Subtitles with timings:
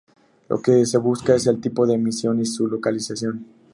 [0.49, 3.45] Lo que se busca es el tipo de emisión y su localización.